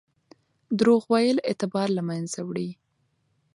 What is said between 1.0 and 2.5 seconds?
ویل اعتبار له منځه